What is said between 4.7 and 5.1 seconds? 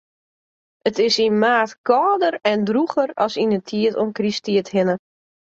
hinne.